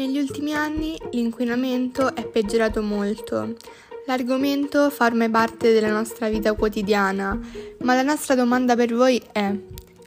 Negli 0.00 0.18
ultimi 0.18 0.54
anni 0.54 0.96
l'inquinamento 1.10 2.14
è 2.14 2.26
peggiorato 2.26 2.80
molto. 2.80 3.54
L'argomento 4.06 4.88
fa 4.88 5.04
ormai 5.04 5.28
parte 5.28 5.74
della 5.74 5.92
nostra 5.92 6.30
vita 6.30 6.54
quotidiana, 6.54 7.38
ma 7.80 7.94
la 7.94 8.00
nostra 8.00 8.34
domanda 8.34 8.74
per 8.74 8.94
voi 8.94 9.22
è 9.30 9.54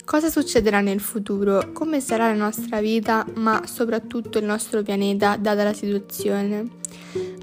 cosa 0.03 0.31
succederà 0.31 0.81
nel 0.81 0.99
futuro? 0.99 1.70
Come 1.73 1.99
sarà 1.99 2.25
la 2.25 2.34
nostra 2.34 2.81
vita, 2.81 3.23
ma 3.35 3.61
soprattutto 3.67 4.39
il 4.39 4.45
nostro 4.45 4.81
pianeta 4.81 5.38
data 5.38 5.63
la 5.63 5.73
situazione? 5.73 6.81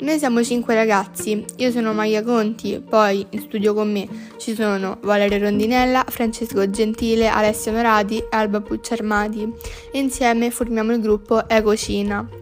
Noi 0.01 0.19
siamo 0.19 0.43
cinque 0.43 0.75
ragazzi, 0.75 1.45
io 1.59 1.71
sono 1.71 1.93
Maia 1.93 2.25
Conti, 2.25 2.83
poi 2.85 3.25
in 3.31 3.43
studio 3.43 3.75
con 3.75 3.93
me 3.93 4.09
ci 4.39 4.57
sono 4.57 4.99
Valerio 5.03 5.39
Rondinella, 5.39 6.05
Francesco 6.09 6.69
Gentile, 6.69 7.29
Alessio 7.29 7.71
Norati 7.71 8.19
e 8.19 8.27
Alba 8.31 8.61
Pucciarmati 8.61 9.49
insieme 9.93 10.51
formiamo 10.51 10.93
il 10.93 11.01
gruppo 11.01 11.49
Ecocina. 11.49 12.40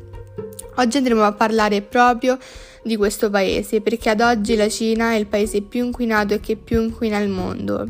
Oggi 0.79 0.99
andremo 0.99 1.25
a 1.25 1.33
parlare 1.33 1.83
proprio 1.83 2.39
di 2.85 2.97
questo 2.97 3.31
paese 3.31 3.81
perché 3.81 4.11
ad 4.11 4.21
oggi 4.21 4.55
la 4.55 4.69
Cina 4.69 5.11
è 5.11 5.17
il 5.17 5.27
paese 5.27 5.61
più 5.61 5.85
inquinato 5.85 6.35
e 6.35 6.41
che 6.41 6.55
più 6.55 6.81
inquina 6.81 7.17
al 7.17 7.29
mondo. 7.29 7.85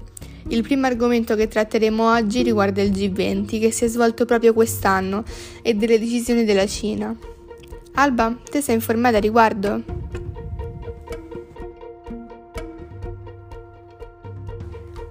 Il 0.48 0.62
primo 0.62 0.86
argomento 0.86 1.34
che 1.34 1.48
tratteremo 1.48 2.10
oggi 2.10 2.42
riguarda 2.42 2.80
il 2.80 2.90
G20 2.90 3.60
che 3.60 3.70
si 3.70 3.84
è 3.84 3.88
svolto 3.88 4.24
proprio 4.24 4.54
quest'anno 4.54 5.22
e 5.60 5.74
delle 5.74 5.98
decisioni 5.98 6.44
della 6.44 6.66
Cina. 6.66 7.14
Alba, 7.92 8.34
te 8.50 8.62
sei 8.62 8.76
informata 8.76 9.18
a 9.18 9.20
riguardo? 9.20 9.82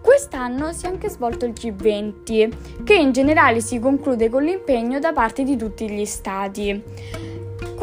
Quest'anno 0.02 0.74
si 0.74 0.86
è 0.86 0.90
anche 0.90 1.10
svolto 1.10 1.46
il 1.46 1.52
G20, 1.52 2.84
che 2.84 2.96
in 2.96 3.12
generale 3.12 3.62
si 3.62 3.78
conclude 3.78 4.30
con 4.30 4.42
l'impegno 4.42 4.98
da 4.98 5.14
parte 5.14 5.44
di 5.44 5.56
tutti 5.56 5.88
gli 5.88 6.06
stati. 6.06 7.36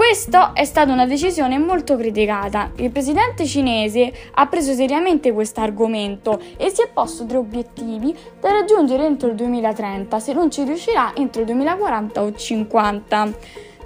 Questa 0.06 0.52
è 0.52 0.66
stata 0.66 0.92
una 0.92 1.06
decisione 1.06 1.56
molto 1.58 1.96
criticata. 1.96 2.70
Il 2.76 2.90
presidente 2.90 3.46
cinese 3.46 4.12
ha 4.32 4.46
preso 4.48 4.74
seriamente 4.74 5.32
questo 5.32 5.62
argomento 5.62 6.38
e 6.58 6.68
si 6.68 6.82
è 6.82 6.90
posto 6.92 7.24
tre 7.24 7.38
obiettivi 7.38 8.14
da 8.38 8.50
raggiungere 8.50 9.06
entro 9.06 9.28
il 9.28 9.34
2030, 9.34 10.20
se 10.20 10.34
non 10.34 10.50
ci 10.50 10.62
riuscirà 10.62 11.14
entro 11.16 11.40
il 11.40 11.46
2040 11.46 12.22
o 12.22 12.34
50. 12.34 13.32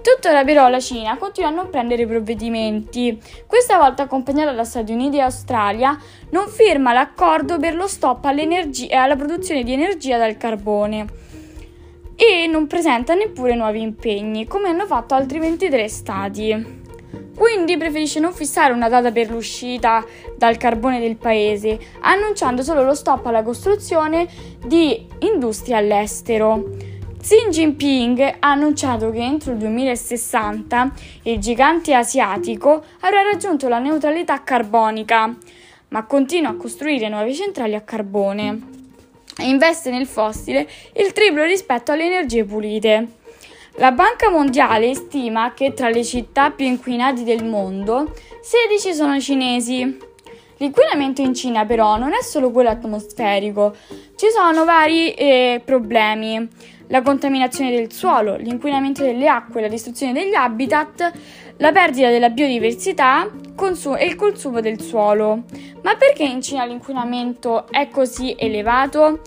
Tuttora 0.03 0.43
però 0.43 0.69
la 0.69 0.81
Cina 0.81 1.17
continua 1.17 1.51
a 1.51 1.53
non 1.53 1.71
prendere 1.71 2.05
provvedimenti. 2.05 3.17
Questa 3.47 3.79
volta 3.79 4.03
accompagnata 4.03 4.51
da 4.51 4.65
Stati 4.65 4.93
Uniti 4.93 5.19
e 5.19 5.21
Australia, 5.21 5.97
non 6.31 6.49
firma 6.49 6.93
l'accordo 6.93 7.59
per 7.59 7.77
lo 7.77 7.87
stop 7.87 8.25
alla 8.25 9.17
produzione 9.17 9.63
di 9.63 9.73
energia 9.73 10.19
dal 10.19 10.37
carbone 10.37 11.27
e 12.21 12.49
non 12.49 12.67
presenta 12.67 13.15
neppure 13.15 13.55
nuovi 13.55 13.81
impegni, 13.81 14.49
come 14.49 14.69
hanno 14.69 14.87
fatto 14.87 15.15
altri 15.15 15.39
23 15.39 15.87
stati. 15.87 16.77
Quindi 17.37 17.77
preferisce 17.77 18.19
non 18.19 18.33
fissare 18.33 18.73
una 18.73 18.89
data 18.89 19.13
per 19.13 19.31
l'uscita 19.31 20.05
dal 20.37 20.57
carbone 20.57 20.99
del 20.99 21.15
paese, 21.15 21.79
annunciando 22.01 22.65
solo 22.65 22.83
lo 22.83 22.95
stop 22.95 23.25
alla 23.27 23.45
costruzione 23.45 24.27
di 24.67 25.07
industrie 25.21 25.77
all'estero. 25.77 26.71
Xi 27.21 27.47
Jinping 27.51 28.21
ha 28.41 28.51
annunciato 28.51 29.11
che 29.13 29.21
entro 29.21 29.53
il 29.53 29.59
2060 29.59 30.93
il 31.23 31.39
gigante 31.39 31.95
asiatico 31.95 32.83
avrà 33.01 33.23
raggiunto 33.23 33.69
la 33.69 33.79
neutralità 33.79 34.43
carbonica, 34.43 35.33
ma 35.91 36.05
continua 36.05 36.51
a 36.51 36.57
costruire 36.57 37.09
nuove 37.09 37.33
centrali 37.33 37.77
a 37.77 37.81
carbone 37.83 38.78
investe 39.45 39.91
nel 39.91 40.07
fossile 40.07 40.69
il 40.95 41.13
triplo 41.13 41.45
rispetto 41.45 41.93
alle 41.93 42.05
energie 42.05 42.45
pulite. 42.45 43.07
La 43.77 43.93
Banca 43.93 44.29
Mondiale 44.29 44.95
stima 44.95 45.55
che 45.55 45.73
tra 45.73 45.89
le 45.89 46.03
città 46.03 46.51
più 46.51 46.67
inquinate 46.67 47.23
del 47.23 47.45
mondo 47.45 48.13
16 48.43 48.95
sono 48.95 49.21
cinesi. 49.21 50.07
L'inquinamento 50.57 51.23
in 51.23 51.35
Cina 51.35 51.65
però 51.65 51.97
non 51.97 52.13
è 52.13 52.23
solo 52.23 52.51
quello 52.51 52.71
atmosferico, 52.71 53.77
ci 54.17 54.27
sono 54.35 54.65
vari 54.65 55.13
eh, 55.13 55.63
problemi 55.65 56.49
la 56.89 57.03
contaminazione 57.03 57.71
del 57.71 57.93
suolo, 57.93 58.37
l'inquinamento 58.37 59.03
delle 59.03 59.29
acque, 59.29 59.61
la 59.61 59.69
distruzione 59.69 60.13
degli 60.13 60.35
habitat, 60.35 61.13
la 61.59 61.73
perdita 61.73 62.09
della 62.09 62.31
biodiversità 62.31 63.27
e 63.27 64.05
il 64.05 64.15
consumo 64.15 64.61
del 64.61 64.81
suolo. 64.81 65.45
Ma 65.83 65.97
perché 65.97 66.25
in 66.25 66.41
Cina 66.41 66.65
l'inquinamento 66.65 67.67
è 67.69 67.89
così 67.89 68.35
elevato? 68.39 69.21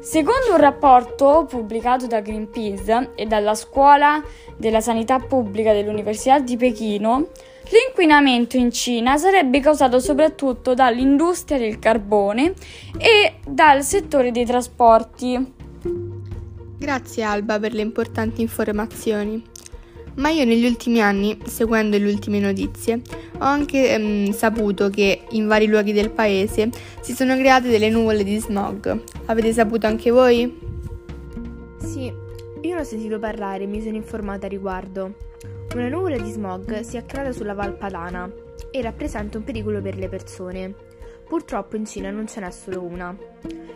Secondo 0.00 0.52
un 0.52 0.58
rapporto 0.58 1.46
pubblicato 1.48 2.06
da 2.06 2.20
Greenpeace 2.20 3.12
e 3.14 3.26
dalla 3.26 3.54
Scuola 3.54 4.22
della 4.56 4.80
Sanità 4.80 5.18
Pubblica 5.18 5.72
dell'Università 5.72 6.38
di 6.40 6.56
Pechino, 6.56 7.28
l'inquinamento 7.70 8.56
in 8.56 8.70
Cina 8.70 9.16
sarebbe 9.16 9.60
causato 9.60 9.98
soprattutto 9.98 10.74
dall'industria 10.74 11.58
del 11.58 11.78
carbone 11.78 12.52
e 12.98 13.36
dal 13.46 13.82
settore 13.82 14.30
dei 14.30 14.44
trasporti. 14.44 15.62
Grazie 16.84 17.22
Alba 17.22 17.58
per 17.58 17.72
le 17.72 17.80
importanti 17.80 18.42
informazioni. 18.42 19.42
Ma 20.16 20.28
io 20.28 20.44
negli 20.44 20.66
ultimi 20.66 21.00
anni, 21.00 21.38
seguendo 21.46 21.96
le 21.96 22.12
ultime 22.12 22.40
notizie, 22.40 23.00
ho 23.38 23.44
anche 23.44 23.88
ehm, 23.90 24.32
saputo 24.32 24.90
che 24.90 25.22
in 25.30 25.46
vari 25.46 25.66
luoghi 25.66 25.94
del 25.94 26.10
paese 26.10 26.68
si 27.00 27.14
sono 27.14 27.38
create 27.38 27.70
delle 27.70 27.88
nuvole 27.88 28.22
di 28.22 28.38
smog. 28.38 29.00
Avete 29.24 29.54
saputo 29.54 29.86
anche 29.86 30.10
voi? 30.10 30.58
Sì, 31.78 32.12
io 32.60 32.74
ne 32.74 32.80
ho 32.80 32.84
sentito 32.84 33.18
parlare 33.18 33.62
e 33.62 33.66
mi 33.66 33.80
sono 33.80 33.96
informata 33.96 34.44
a 34.44 34.50
riguardo. 34.50 35.14
Una 35.74 35.88
nuvola 35.88 36.18
di 36.18 36.30
smog 36.30 36.80
si 36.80 36.98
è 36.98 37.06
creata 37.06 37.32
sulla 37.32 37.54
Val 37.54 37.78
Padana 37.78 38.30
e 38.70 38.82
rappresenta 38.82 39.38
un 39.38 39.44
pericolo 39.44 39.80
per 39.80 39.96
le 39.96 40.10
persone. 40.10 40.74
Purtroppo 41.26 41.76
in 41.76 41.86
Cina 41.86 42.10
non 42.10 42.26
ce 42.26 42.40
n'è 42.40 42.50
solo 42.50 42.82
una. 42.82 43.16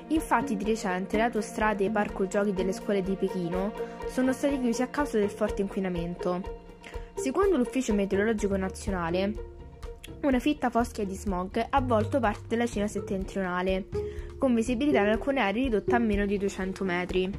Infatti 0.09 0.57
di 0.57 0.65
recente 0.65 1.17
le 1.17 1.25
autostrade 1.25 1.85
e 1.85 1.89
i 1.89 1.91
parco 1.91 2.27
giochi 2.27 2.53
delle 2.53 2.73
scuole 2.73 3.03
di 3.03 3.15
Pechino 3.15 3.73
sono 4.09 4.33
stati 4.33 4.61
chiusi 4.61 4.83
a 4.83 4.89
causa 4.89 5.19
del 5.19 5.31
forte 5.31 5.63
inquinamento. 5.63 6.67
Secondo 7.15 7.57
l'Ufficio 7.57 7.95
Meteorologico 7.95 8.57
Nazionale, 8.57 9.57
una 10.23 10.39
fitta 10.39 10.71
foschia 10.71 11.05
di 11.05 11.15
smog 11.15 11.59
ha 11.59 11.67
avvolto 11.71 12.21
parte 12.21 12.45
della 12.49 12.67
Cina 12.67 12.87
settentrionale, 12.87 13.89
con 14.39 14.55
visibilità 14.55 15.01
in 15.01 15.09
alcune 15.09 15.41
aree 15.41 15.65
ridotta 15.65 15.97
a 15.97 16.01
meno 16.01 16.27
di 16.27 16.39
200 16.39 16.85
metri. 16.85 17.31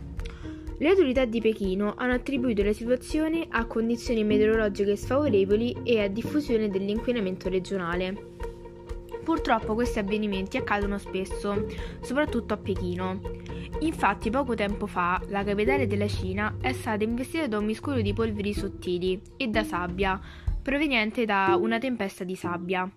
Le 0.78 0.88
autorità 0.88 1.26
di 1.26 1.42
Pechino 1.42 1.96
hanno 1.98 2.14
attribuito 2.14 2.64
la 2.64 2.72
situazione 2.72 3.48
a 3.50 3.66
condizioni 3.66 4.24
meteorologiche 4.24 4.96
sfavorevoli 4.96 5.76
e 5.84 6.02
a 6.02 6.08
diffusione 6.08 6.70
dell'inquinamento 6.70 7.50
regionale. 7.50 8.38
Purtroppo 9.30 9.76
questi 9.76 10.00
avvenimenti 10.00 10.58
accadono 10.58 10.98
spesso, 10.98 11.68
soprattutto 12.02 12.56
a 12.56 12.58
Pechino. 12.58 13.22
Infatti 13.82 14.32
poco 14.32 14.56
tempo 14.56 14.88
fa 14.88 15.22
la 15.28 15.44
capitale 15.44 15.86
della 15.86 16.08
Cina 16.08 16.58
è 16.60 16.74
stata 16.74 17.04
investita 17.04 17.46
da 17.46 17.60
un 17.60 17.66
miscuglio 17.66 18.02
di 18.02 18.12
polveri 18.12 18.56
sottili 18.56 19.22
e 19.38 19.48
da 19.50 19.64
sabbia, 19.64 20.20
proveniente 20.64 21.26
da 21.26 21.56
una 21.62 21.78
tempesta 21.78 22.24
di 22.24 22.36
sabbia, 22.36 22.90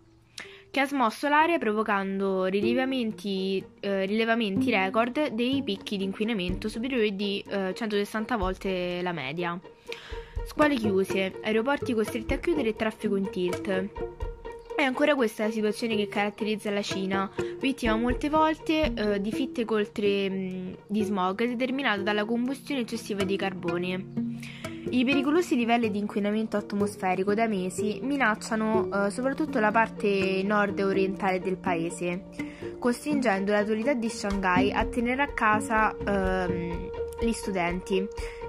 che 0.70 0.81
ha 0.81 0.87
smosso 0.87 1.28
l'area 1.28 1.59
provocando 1.59 2.47
rilevamenti, 2.47 3.62
eh, 3.81 4.06
rilevamenti 4.06 4.70
record 4.70 5.32
dei 5.32 5.62
picchi 5.62 5.99
di 5.99 6.04
inquinamento 6.04 6.70
superiori 6.70 7.14
di 7.14 7.44
eh, 7.47 7.75
160 7.75 8.37
volte 8.38 9.03
la 9.03 9.12
media. 9.12 9.60
Scuole 10.47 10.76
chiuse, 10.76 11.41
aeroporti 11.43 11.93
costretti 11.93 12.32
a 12.32 12.38
chiudere 12.38 12.70
e 12.70 12.75
traffico 12.75 13.16
in 13.16 13.28
tilt. 13.28 14.31
È 14.75 14.83
ancora 14.83 15.15
questa 15.15 15.44
la 15.44 15.50
situazione 15.50 15.97
che 15.97 16.09
caratterizza 16.09 16.71
la 16.71 16.83
Cina, 16.83 17.31
vittima 17.60 17.94
molte 17.94 18.28
volte 18.28 18.93
eh, 18.93 19.20
di 19.20 19.31
fitte 19.31 19.64
coltre 19.64 20.29
mh, 20.29 20.76
di 20.87 21.02
smog 21.02 21.44
determinato 21.44 22.02
dalla 22.02 22.25
combustione 22.25 22.81
eccessiva 22.81 23.23
di 23.23 23.37
carbone. 23.37 24.06
I 24.91 25.05
pericolosi 25.05 25.56
livelli 25.56 25.91
di 25.91 25.99
inquinamento 25.99 26.56
atmosferico 26.56 27.35
da 27.35 27.47
mesi 27.47 28.00
minacciano 28.02 29.06
eh, 29.06 29.11
soprattutto 29.11 29.61
la 29.61 29.70
parte 29.70 30.43
nord 30.43 30.81
orientale 30.81 31.38
del 31.38 31.58
paese, 31.58 32.25
costringendo 32.79 33.52
l'autorità 33.52 33.93
di 33.93 34.08
Shanghai 34.08 34.73
a 34.73 34.85
tenere 34.87 35.23
a 35.23 35.32
casa 35.32 35.94
ehm, 35.97 36.91
gli 37.20 37.32
studenti 37.32 38.06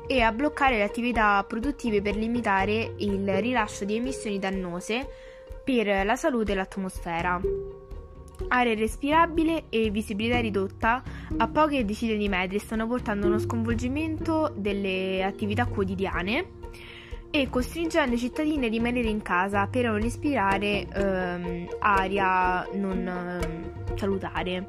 e 0.08 0.22
a 0.22 0.32
bloccare 0.32 0.78
le 0.78 0.84
attività 0.84 1.44
produttive 1.48 2.02
per 2.02 2.16
limitare 2.16 2.94
il 2.98 3.30
rilascio 3.40 3.86
di 3.86 3.96
emissioni 3.96 4.40
dannose 4.40 5.32
per 5.64 6.06
la 6.06 6.16
salute 6.16 6.52
e 6.52 6.56
l'atmosfera. 6.56 7.40
Aria 8.48 8.76
respirabile 8.76 9.66
e 9.70 9.90
visibilità 9.90 10.40
ridotta 10.40 11.02
a 11.38 11.48
poche 11.48 11.86
decine 11.86 12.18
di 12.18 12.28
metri 12.28 12.60
stanno 12.60 12.88
portando 12.88 13.26
a 13.26 13.30
uno 13.30 13.40
sconvolgimento 13.40 14.52
delle 14.56 15.24
attività 15.24 15.66
quotidiane 15.66 16.62
e 17.30 17.50
costringendo 17.50 18.16
i 18.16 18.20
cittadini 18.20 18.66
a 18.66 18.70
rimanere 18.70 19.08
in 19.08 19.22
casa 19.22 19.66
per 19.68 19.86
non 19.86 20.00
respirare 20.00 20.88
ehm, 20.88 21.68
aria 21.80 22.68
non 22.74 23.08
eh, 23.08 23.98
salutare. 23.98 24.68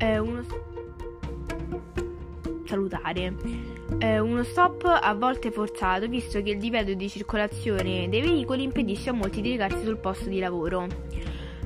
Uno... 0.00 0.71
salutare. 2.72 3.34
Eh, 3.98 4.18
uno 4.18 4.42
stop 4.42 4.84
a 4.84 5.14
volte 5.14 5.50
forzato 5.50 6.08
visto 6.08 6.42
che 6.42 6.50
il 6.50 6.58
divieto 6.58 6.94
di 6.94 7.08
circolazione 7.08 8.08
dei 8.08 8.22
veicoli 8.22 8.62
impedisce 8.62 9.10
a 9.10 9.12
molti 9.12 9.42
di 9.42 9.50
recarsi 9.50 9.84
sul 9.84 9.98
posto 9.98 10.28
di 10.28 10.38
lavoro. 10.38 10.86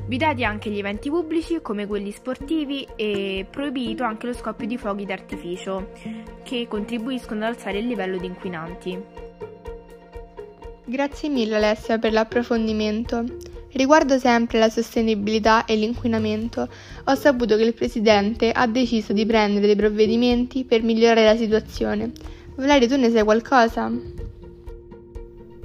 Vietati 0.07 0.45
anche 0.45 0.71
gli 0.71 0.79
eventi 0.79 1.09
pubblici 1.09 1.61
come 1.63 1.87
quelli 1.87 2.11
sportivi 2.11 2.87
e 2.97 3.47
proibito 3.49 4.05
anche 4.05 4.27
lo 4.27 4.33
scoppio 4.33 4.67
di 4.67 4.79
fuochi 4.79 5.05
d'artificio 5.05 5.91
che 6.45 6.67
contribuiscono 6.69 7.45
ad 7.45 7.55
alzare 7.55 7.79
il 7.79 7.87
livello 7.87 8.17
di 8.17 8.27
inquinanti. 8.27 9.03
Grazie 10.85 11.29
mille 11.29 11.57
Alessia 11.57 11.99
per 11.99 12.13
l'approfondimento. 12.13 13.25
Riguardo 13.77 14.19
sempre 14.19 14.59
la 14.59 14.71
sostenibilità 14.71 15.67
e 15.67 15.77
l'inquinamento, 15.77 16.67
ho 17.05 17.15
saputo 17.15 17.57
che 17.57 17.63
il 17.63 17.75
Presidente 17.75 18.51
ha 18.51 18.67
deciso 18.67 19.13
di 19.13 19.27
prendere 19.27 19.67
dei 19.67 19.77
provvedimenti 19.77 20.65
per 20.65 20.83
migliorare 20.83 21.25
la 21.25 21.37
situazione. 21.37 22.11
Valerio, 22.55 22.89
tu 22.89 22.97
ne 22.97 23.11
sai 23.11 23.23
qualcosa? 23.23 23.93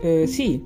Eh, 0.01 0.27
sì, 0.27 0.61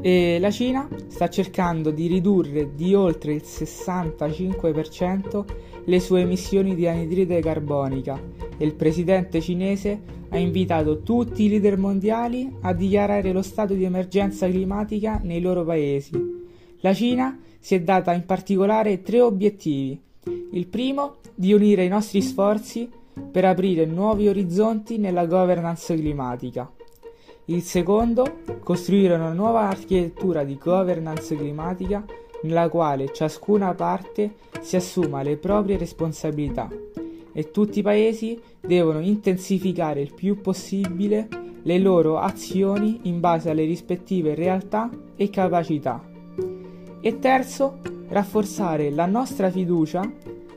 e 0.00 0.38
la 0.38 0.52
Cina 0.52 0.88
sta 1.08 1.28
cercando 1.28 1.90
di 1.90 2.06
ridurre 2.06 2.70
di 2.76 2.94
oltre 2.94 3.32
il 3.32 3.42
65% 3.44 5.44
le 5.86 5.98
sue 5.98 6.20
emissioni 6.20 6.76
di 6.76 6.86
anidride 6.86 7.40
carbonica 7.40 8.16
e 8.56 8.64
il 8.64 8.74
presidente 8.74 9.40
cinese 9.40 10.00
ha 10.28 10.38
invitato 10.38 11.02
tutti 11.02 11.42
i 11.42 11.48
leader 11.48 11.78
mondiali 11.78 12.48
a 12.60 12.72
dichiarare 12.72 13.32
lo 13.32 13.42
stato 13.42 13.74
di 13.74 13.82
emergenza 13.82 14.48
climatica 14.48 15.20
nei 15.24 15.40
loro 15.40 15.64
paesi. 15.64 16.35
La 16.80 16.92
Cina 16.92 17.38
si 17.58 17.74
è 17.74 17.80
data 17.80 18.12
in 18.12 18.24
particolare 18.24 19.02
tre 19.02 19.20
obiettivi. 19.20 20.00
Il 20.52 20.66
primo, 20.66 21.16
di 21.34 21.52
unire 21.52 21.84
i 21.84 21.88
nostri 21.88 22.22
sforzi 22.22 22.88
per 23.30 23.44
aprire 23.44 23.86
nuovi 23.86 24.28
orizzonti 24.28 24.98
nella 24.98 25.26
governance 25.26 25.94
climatica. 25.94 26.70
Il 27.46 27.62
secondo, 27.62 28.40
costruire 28.62 29.14
una 29.14 29.32
nuova 29.32 29.68
architettura 29.68 30.44
di 30.44 30.58
governance 30.58 31.34
climatica 31.34 32.04
nella 32.42 32.68
quale 32.68 33.12
ciascuna 33.12 33.72
parte 33.74 34.34
si 34.60 34.76
assuma 34.76 35.22
le 35.22 35.36
proprie 35.36 35.78
responsabilità 35.78 36.68
e 37.32 37.50
tutti 37.50 37.80
i 37.80 37.82
paesi 37.82 38.40
devono 38.60 39.00
intensificare 39.00 40.00
il 40.00 40.14
più 40.14 40.40
possibile 40.40 41.28
le 41.62 41.78
loro 41.78 42.18
azioni 42.18 43.00
in 43.02 43.20
base 43.20 43.50
alle 43.50 43.64
rispettive 43.64 44.34
realtà 44.34 44.90
e 45.16 45.28
capacità. 45.30 46.15
E 47.06 47.20
terzo, 47.20 47.78
rafforzare 48.08 48.90
la 48.90 49.06
nostra 49.06 49.48
fiducia 49.48 50.02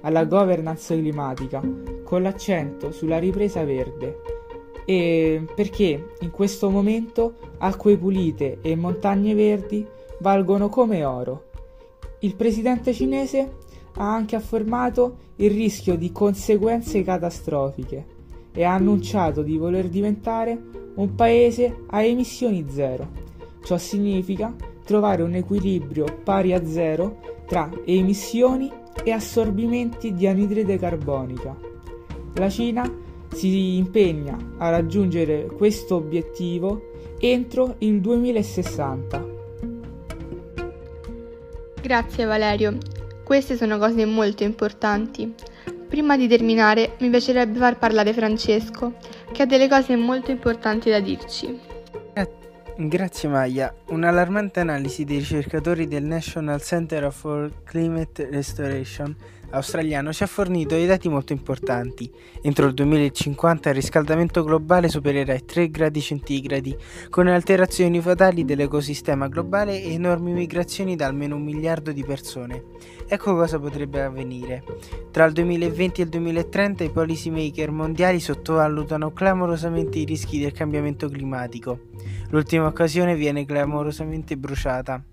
alla 0.02 0.26
governance 0.26 0.98
climatica 0.98 1.62
con 2.04 2.24
l'accento 2.24 2.92
sulla 2.92 3.20
ripresa 3.20 3.64
verde 3.64 4.20
e 4.84 5.46
perché 5.54 6.16
in 6.22 6.32
questo 6.32 6.72
momento 6.72 7.36
acque 7.60 7.98
pulite 7.98 8.58
e 8.64 8.76
montagne 8.76 9.36
verdi 9.36 9.86
valgono 10.22 10.70
come 10.70 11.04
oro. 11.06 11.50
Il 12.22 12.36
presidente 12.36 12.94
cinese 12.94 13.58
ha 13.98 14.12
anche 14.12 14.36
affermato 14.36 15.18
il 15.36 15.52
rischio 15.52 15.96
di 15.98 16.12
conseguenze 16.12 17.04
catastrofiche 17.04 18.06
e 18.52 18.64
ha 18.64 18.74
annunciato 18.74 19.44
di 19.44 19.56
voler 19.56 19.88
diventare 19.88 20.60
un 20.96 21.14
paese 21.14 21.82
a 21.90 22.02
emissioni 22.02 22.66
zero. 22.70 23.08
Ciò 23.64 23.78
significa 23.78 24.52
trovare 24.90 25.22
un 25.22 25.36
equilibrio 25.36 26.06
pari 26.24 26.52
a 26.52 26.66
zero 26.66 27.44
tra 27.46 27.70
emissioni 27.86 28.72
e 29.04 29.12
assorbimenti 29.12 30.16
di 30.16 30.26
anidride 30.26 30.80
carbonica. 30.80 31.56
La 32.34 32.50
Cina 32.50 32.92
si 33.32 33.78
impegna 33.78 34.36
a 34.58 34.72
raggiungere 34.72 35.46
questo 35.46 35.98
obiettivo 35.98 36.90
entro 37.20 37.76
il 37.80 38.02
2060. 38.02 39.26
Grazie 41.80 42.26
Valerio, 42.26 42.76
queste 43.24 43.58
sono 43.58 43.78
cose 43.78 44.06
molto 44.06 44.42
importanti. 44.42 45.36
Prima 45.88 46.18
di 46.18 46.28
terminare 46.28 46.96
mi 47.02 47.12
piacerebbe 47.12 47.60
far 47.60 47.78
parlare 47.78 48.12
Francesco, 48.12 48.94
che 49.32 49.44
ha 49.44 49.46
delle 49.46 49.70
cose 49.70 49.96
molto 49.96 50.32
importanti 50.32 50.90
da 50.90 51.00
dirci. 51.00 51.69
Grazie 52.82 53.28
Maya. 53.28 53.74
Un'allarmante 53.88 54.62
analisi 54.62 55.04
dei 55.04 55.18
ricercatori 55.18 55.86
del 55.86 56.06
National 56.06 56.62
Center 56.62 57.12
for 57.12 57.52
Climate 57.66 58.30
Restoration 58.32 59.14
australiano 59.52 60.14
ci 60.14 60.24
ha 60.24 60.28
fornito 60.28 60.76
dei 60.76 60.86
dati 60.86 61.10
molto 61.10 61.34
importanti. 61.34 62.12
Entro 62.42 62.68
il 62.68 62.74
2050 62.74 63.70
il 63.70 63.76
riscaldamento 63.76 64.44
globale 64.44 64.90
supererà 64.90 65.34
i 65.34 65.46
3 65.46 65.70
gradi 65.70 66.02
centigradi, 66.02 66.76
con 67.10 67.28
alterazioni 67.28 68.02
fatali 68.02 68.46
dell'ecosistema 68.46 69.28
globale 69.28 69.82
e 69.82 69.94
enormi 69.94 70.32
migrazioni 70.32 70.96
da 70.96 71.08
almeno 71.08 71.36
un 71.36 71.44
miliardo 71.44 71.92
di 71.92 72.04
persone. 72.04 72.64
Ecco 73.08 73.36
cosa 73.36 73.60
potrebbe 73.60 74.02
avvenire. 74.02 74.64
Tra 75.12 75.26
il 75.26 75.34
2020 75.34 76.02
e 76.02 76.04
il 76.04 76.10
2030 76.10 76.84
i 76.84 76.92
policy 76.92 77.30
maker 77.30 77.72
mondiali 77.72 78.20
sottovalutano 78.20 79.12
clamorosamente 79.12 80.00
i 80.00 80.06
rischi 80.06 80.40
del 80.40 80.52
cambiamento 80.52 81.10
climatico. 81.10 81.80
L'ultima 82.30 82.68
occasione 82.68 83.16
viene 83.16 83.46
clamorosamente 83.46 84.38
bruciata. 84.38 85.04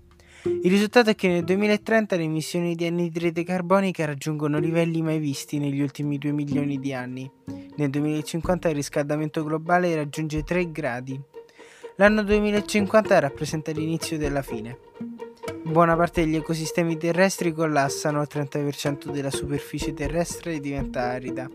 Il 0.47 0.71
risultato 0.71 1.09
è 1.09 1.15
che 1.15 1.27
nel 1.27 1.43
2030 1.43 2.15
le 2.15 2.23
emissioni 2.23 2.73
di 2.73 2.85
anidride 2.85 3.43
carbonica 3.43 4.05
raggiungono 4.05 4.59
livelli 4.59 5.01
mai 5.01 5.19
visti 5.19 5.59
negli 5.59 5.81
ultimi 5.81 6.17
2 6.17 6.31
milioni 6.31 6.79
di 6.79 6.93
anni. 6.93 7.29
Nel 7.75 7.89
2050 7.89 8.69
il 8.69 8.75
riscaldamento 8.75 9.43
globale 9.43 9.93
raggiunge 9.93 10.43
3 10.43 10.71
gradi. 10.71 11.19
L'anno 11.97 12.23
2050 12.23 13.19
rappresenta 13.19 13.71
l'inizio 13.71 14.17
della 14.17 14.41
fine. 14.41 14.79
Buona 15.63 15.97
parte 15.97 16.23
degli 16.23 16.37
ecosistemi 16.37 16.95
terrestri 16.97 17.51
collassano, 17.51 18.21
il 18.21 18.29
30% 18.31 19.11
della 19.11 19.31
superficie 19.31 19.93
terrestre 19.93 20.61
diventa 20.61 21.01
arida. 21.01 21.49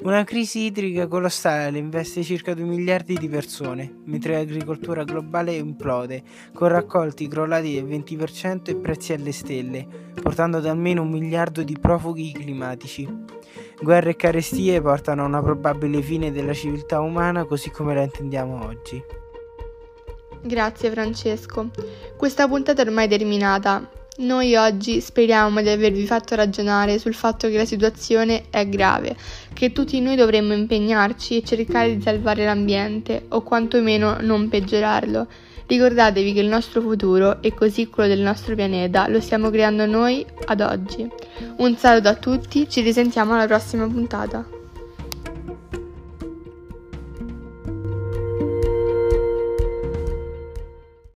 Una 0.00 0.24
crisi 0.24 0.60
idrica 0.66 1.06
colossale 1.06 1.78
investe 1.78 2.22
circa 2.22 2.54
2 2.54 2.64
miliardi 2.64 3.14
di 3.16 3.28
persone, 3.28 4.00
mentre 4.04 4.34
l'agricoltura 4.34 5.04
globale 5.04 5.54
implode, 5.54 6.22
con 6.52 6.68
raccolti 6.68 7.28
crollati 7.28 7.74
del 7.74 7.84
20% 7.84 8.70
e 8.70 8.76
prezzi 8.76 9.12
alle 9.12 9.32
stelle, 9.32 9.86
portando 10.20 10.58
ad 10.58 10.66
almeno 10.66 11.02
un 11.02 11.10
miliardo 11.10 11.62
di 11.62 11.76
profughi 11.78 12.32
climatici. 12.32 13.08
Guerre 13.80 14.10
e 14.10 14.16
carestie 14.16 14.80
portano 14.80 15.22
a 15.22 15.26
una 15.26 15.42
probabile 15.42 16.02
fine 16.02 16.32
della 16.32 16.52
civiltà 16.52 17.00
umana 17.00 17.44
così 17.44 17.70
come 17.70 17.94
la 17.94 18.02
intendiamo 18.02 18.64
oggi. 18.64 19.02
Grazie 20.42 20.90
Francesco. 20.90 21.70
Questa 22.16 22.46
puntata 22.46 22.82
è 22.82 22.86
ormai 22.86 23.08
terminata. 23.08 23.97
Noi 24.20 24.56
oggi 24.56 25.00
speriamo 25.00 25.62
di 25.62 25.68
avervi 25.68 26.04
fatto 26.04 26.34
ragionare 26.34 26.98
sul 26.98 27.14
fatto 27.14 27.46
che 27.46 27.56
la 27.56 27.64
situazione 27.64 28.46
è 28.50 28.68
grave, 28.68 29.14
che 29.52 29.70
tutti 29.70 30.00
noi 30.00 30.16
dovremmo 30.16 30.54
impegnarci 30.54 31.36
e 31.36 31.44
cercare 31.44 31.94
di 31.94 32.02
salvare 32.02 32.44
l'ambiente 32.44 33.26
o 33.28 33.42
quantomeno 33.42 34.16
non 34.20 34.48
peggiorarlo. 34.48 35.28
Ricordatevi 35.68 36.32
che 36.32 36.40
il 36.40 36.48
nostro 36.48 36.80
futuro 36.80 37.40
e 37.42 37.54
così 37.54 37.86
quello 37.86 38.08
del 38.08 38.20
nostro 38.20 38.56
pianeta 38.56 39.06
lo 39.06 39.20
stiamo 39.20 39.50
creando 39.50 39.86
noi 39.86 40.26
ad 40.46 40.62
oggi. 40.62 41.08
Un 41.58 41.76
saluto 41.76 42.08
a 42.08 42.14
tutti, 42.14 42.68
ci 42.68 42.80
risentiamo 42.80 43.34
alla 43.34 43.46
prossima 43.46 43.86
puntata. 43.86 44.57